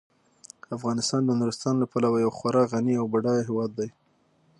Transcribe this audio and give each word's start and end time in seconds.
افغانستان 0.75 1.21
د 1.25 1.31
نورستان 1.39 1.75
له 1.79 1.85
پلوه 1.91 2.17
یو 2.25 2.31
خورا 2.37 2.63
غني 2.71 2.93
او 2.99 3.05
بډایه 3.13 3.43
هیواد 3.49 3.71
دی. 3.79 3.89